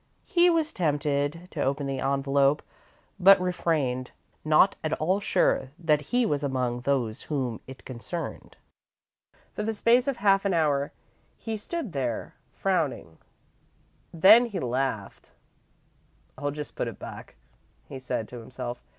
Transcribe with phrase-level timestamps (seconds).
[0.25, 2.63] He was tempted to open the envelope,
[3.19, 4.09] but refrained,
[4.43, 8.57] not at all sure that he was among those whom it concerned.
[9.53, 10.91] For the space of half an hour
[11.37, 13.19] he stood there, frowning,
[14.11, 15.35] then he laughed.
[16.35, 17.35] "I'll just put it back,"
[17.87, 18.81] he said to himself.